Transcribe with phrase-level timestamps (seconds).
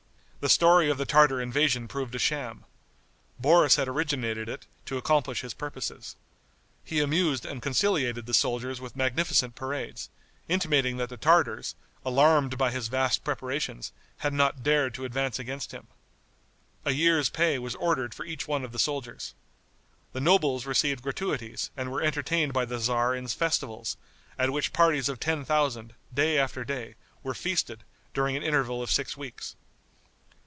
[0.41, 2.65] The story of the Tartar invasion proved a sham.
[3.37, 6.15] Boris had originated it to accomplish his purposes.
[6.83, 10.09] He amused and conciliated the soldiers with magnificent parades,
[10.47, 15.73] intimating that the Tartars, alarmed by his vast preparations, had not dared to advance against
[15.73, 15.85] him.
[16.85, 19.35] A year's pay was ordered for each one of the soldiers.
[20.11, 23.95] The nobles received gratuities and were entertained by the tzar in festivals,
[24.39, 27.83] at which parties of ten thousand, day after day, were feasted,
[28.15, 29.55] during an interval of six weeks.